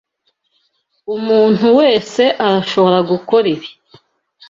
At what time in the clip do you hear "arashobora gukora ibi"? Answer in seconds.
2.45-3.69